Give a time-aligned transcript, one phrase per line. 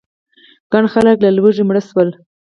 [0.71, 2.09] ګڼ خلک له لوږې مړه شول.